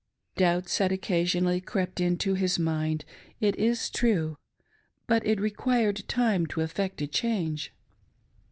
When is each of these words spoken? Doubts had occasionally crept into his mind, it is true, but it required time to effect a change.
Doubts 0.35 0.79
had 0.79 0.91
occasionally 0.91 1.61
crept 1.61 1.99
into 2.01 2.33
his 2.33 2.57
mind, 2.57 3.05
it 3.39 3.55
is 3.57 3.87
true, 3.87 4.39
but 5.05 5.23
it 5.27 5.39
required 5.39 6.07
time 6.07 6.47
to 6.47 6.61
effect 6.61 7.03
a 7.03 7.07
change. 7.07 7.71